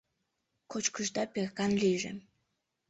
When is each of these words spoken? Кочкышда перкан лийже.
Кочкышда 0.71 1.23
перкан 1.33 1.71
лийже. 1.81 2.11